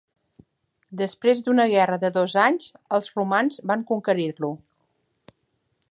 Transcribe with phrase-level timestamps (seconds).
[1.01, 4.51] Després d'una guerra de dos anys els romans van conquerir-lo.